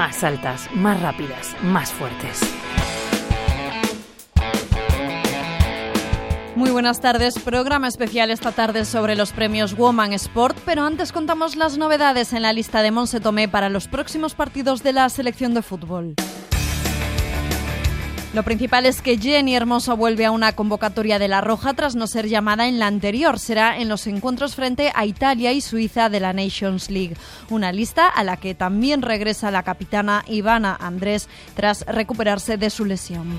[0.00, 2.40] más altas, más rápidas, más fuertes.
[6.56, 11.54] Muy buenas tardes, programa especial esta tarde sobre los premios Woman Sport, pero antes contamos
[11.54, 15.52] las novedades en la lista de Monse Tomé para los próximos partidos de la selección
[15.52, 16.14] de fútbol.
[18.32, 22.06] Lo principal es que Jenny Hermoso vuelve a una convocatoria de La Roja tras no
[22.06, 23.40] ser llamada en la anterior.
[23.40, 27.16] Será en los encuentros frente a Italia y Suiza de la Nations League.
[27.48, 32.84] Una lista a la que también regresa la capitana Ivana Andrés tras recuperarse de su
[32.84, 33.36] lesión.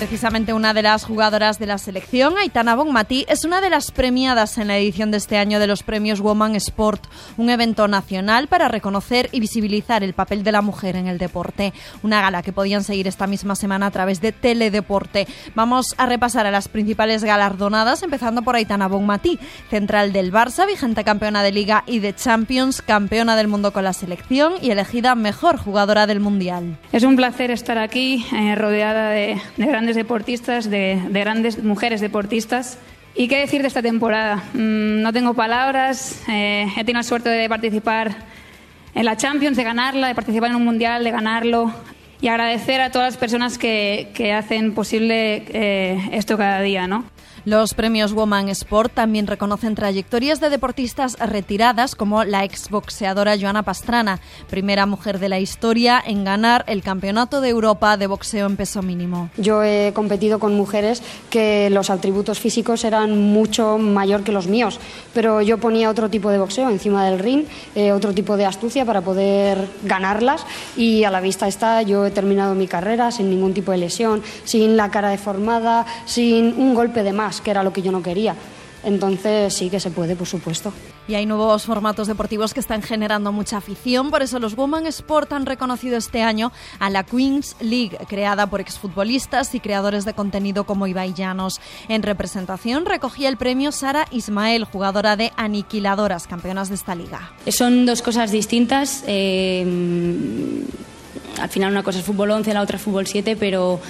[0.00, 4.56] Precisamente una de las jugadoras de la selección, Aitana Bonmatí, es una de las premiadas
[4.56, 7.04] en la edición de este año de los premios Woman Sport,
[7.36, 11.74] un evento nacional para reconocer y visibilizar el papel de la mujer en el deporte.
[12.02, 15.28] Una gala que podían seguir esta misma semana a través de Teledeporte.
[15.54, 19.38] Vamos a repasar a las principales galardonadas, empezando por Aitana Bonmatí,
[19.68, 23.92] central del Barça, vigente campeona de Liga y de Champions, campeona del mundo con la
[23.92, 26.78] selección y elegida mejor jugadora del Mundial.
[26.90, 32.78] Es un placer estar aquí, eh, rodeada de, de grandes deportistas, de, grandes mujeres deportistas.
[33.14, 34.44] ¿Y qué decir de esta temporada?
[34.54, 36.22] Mm, no tengo palabras.
[36.28, 38.14] Eh, he tenido la suerte de participar
[38.94, 41.72] en la Champions, de ganarla, de participar en un mundial, de ganarlo.
[42.20, 47.04] Y agradecer a todas las personas que, que hacen posible eh, esto cada día, ¿no?
[47.46, 54.20] Los premios Woman Sport también reconocen trayectorias de deportistas retiradas como la exboxeadora Joana Pastrana,
[54.50, 58.82] primera mujer de la historia en ganar el Campeonato de Europa de boxeo en peso
[58.82, 59.30] mínimo.
[59.38, 64.78] Yo he competido con mujeres que los atributos físicos eran mucho mayor que los míos,
[65.14, 68.84] pero yo ponía otro tipo de boxeo encima del ring, eh, otro tipo de astucia
[68.84, 70.44] para poder ganarlas
[70.76, 74.22] y a la vista está, yo he terminado mi carrera sin ningún tipo de lesión,
[74.44, 78.02] sin la cara deformada, sin un golpe de más que era lo que yo no
[78.02, 78.34] quería.
[78.82, 80.72] Entonces sí que se puede, por supuesto.
[81.06, 85.32] Y hay nuevos formatos deportivos que están generando mucha afición, por eso los Women Sport
[85.32, 90.64] han reconocido este año a la Queens League, creada por exfutbolistas y creadores de contenido
[90.64, 91.60] como Ibai Llanos.
[91.88, 97.32] En representación recogía el premio Sara Ismael, jugadora de Aniquiladoras, campeonas de esta liga.
[97.48, 99.04] Son dos cosas distintas.
[99.06, 100.64] Eh,
[101.40, 103.80] al final una cosa es fútbol 11, la otra es fútbol 7, pero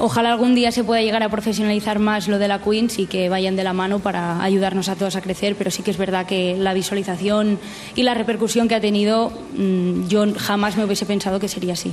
[0.00, 3.28] Ojalá algún día se pueda llegar a profesionalizar más lo de la Queens y que
[3.28, 6.24] vayan de la mano para ayudarnos a todos a crecer, pero sí que es verdad
[6.24, 7.58] que la visualización
[7.96, 11.92] y la repercusión que ha tenido, mm, yo jamás me hubiese pensado que sería así.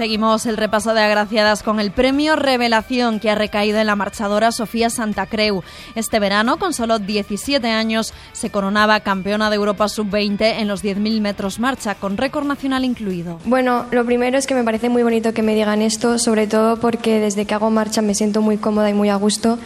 [0.00, 4.50] Seguimos el repaso de agraciadas con el premio Revelación que ha recaído en la marchadora
[4.50, 5.62] Sofía Santa Creu.
[5.94, 11.20] Este verano, con solo 17 años, se coronaba campeona de Europa Sub-20 en los 10.000
[11.20, 13.40] metros marcha, con récord nacional incluido.
[13.44, 16.78] Bueno, lo primero es que me parece muy bonito que me digan esto, sobre todo
[16.78, 19.58] porque desde que hago marcha me siento muy cómoda y muy a gusto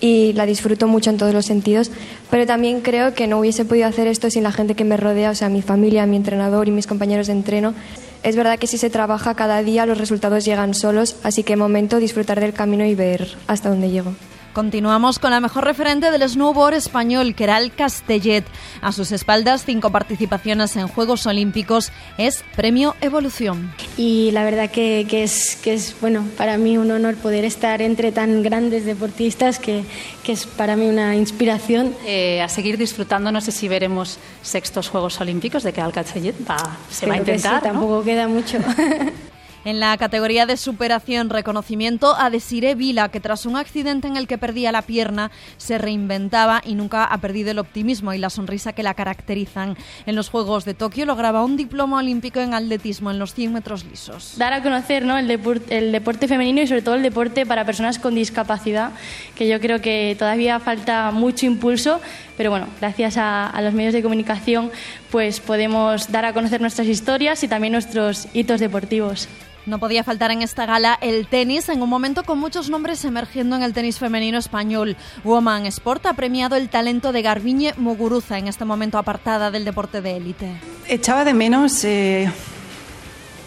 [0.00, 1.90] y la disfruto mucho en todos los sentidos,
[2.30, 5.30] pero también creo que no hubiese podido hacer esto sin la gente que me rodea,
[5.30, 7.74] o sea, mi familia, mi entrenador y mis compañeros de entreno.
[8.24, 11.98] Es verdad que si se trabaja cada día los resultados llegan solos, así que momento
[11.98, 14.14] disfrutar del camino y ver hasta dónde llego.
[14.54, 18.44] Continuamos con la mejor referente del snowboard español, Keral Castellet.
[18.80, 21.90] A sus espaldas, cinco participaciones en Juegos Olímpicos.
[22.18, 23.74] Es Premio Evolución.
[23.96, 28.12] Y la verdad que, es, que es, bueno, para mí un honor poder estar entre
[28.12, 29.84] tan grandes deportistas, que,
[30.24, 31.92] es para mí una inspiración.
[32.06, 36.36] Eh, a seguir disfrutando, no sé si veremos sextos Juegos Olímpicos de Keral Castellet.
[36.48, 37.60] Va, se va a intentar.
[37.60, 38.58] tampoco queda mucho.
[39.64, 44.26] En la categoría de superación, reconocimiento a Desiree Vila, que tras un accidente en el
[44.26, 48.74] que perdía la pierna, se reinventaba y nunca ha perdido el optimismo y la sonrisa
[48.74, 49.78] que la caracterizan.
[50.04, 53.86] En los Juegos de Tokio lograba un diploma olímpico en atletismo en los 100 metros
[53.86, 54.34] lisos.
[54.36, 58.90] Dar a conocer el deporte femenino y sobre todo el deporte para personas con discapacidad,
[59.34, 62.02] que yo creo que todavía falta mucho impulso,
[62.36, 64.70] pero bueno, gracias a, a, los medios de comunicación
[65.10, 69.28] pues podemos dar a conocer nuestras historias y también nuestros hitos deportivos.
[69.66, 73.56] No podía faltar en esta gala el tenis, en un momento con muchos nombres emergiendo
[73.56, 74.94] en el tenis femenino español.
[75.24, 80.02] Woman Sport ha premiado el talento de Garbiñe Muguruza, en este momento apartada del deporte
[80.02, 80.50] de élite.
[80.86, 82.30] Echaba de menos eh,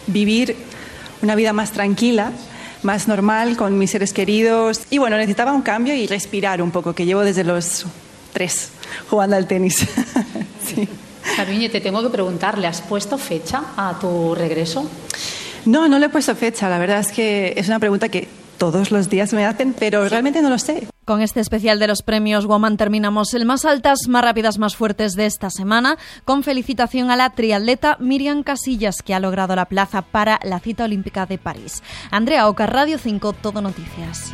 [0.08, 0.56] vivir
[1.22, 2.32] una vida más tranquila,
[2.82, 4.82] más normal, con mis seres queridos.
[4.90, 7.86] Y bueno, necesitaba un cambio y respirar un poco, que llevo desde los
[8.38, 8.70] tres
[9.10, 9.84] jugando al tenis.
[10.64, 10.88] sí.
[11.36, 14.88] Garbiñe, te tengo que preguntar, ¿le has puesto fecha a tu regreso?
[15.66, 16.68] No, no le he puesto fecha.
[16.68, 20.40] La verdad es que es una pregunta que todos los días me hacen, pero realmente
[20.40, 20.86] no lo sé.
[21.04, 25.14] Con este especial de los premios Woman terminamos el más altas, más rápidas, más fuertes
[25.14, 30.02] de esta semana, con felicitación a la triatleta Miriam Casillas, que ha logrado la plaza
[30.02, 31.82] para la cita olímpica de París.
[32.10, 34.32] Andrea Oca, Radio 5, Todo Noticias.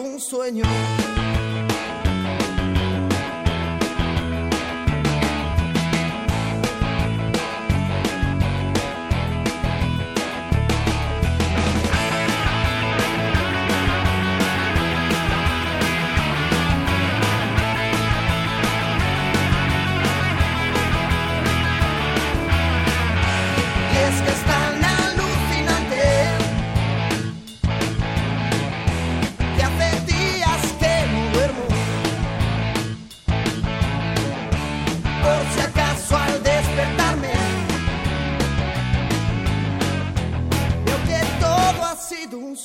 [0.00, 0.64] Un sueño.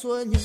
[0.01, 0.35] 说你